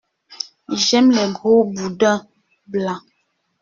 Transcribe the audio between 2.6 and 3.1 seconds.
blancs.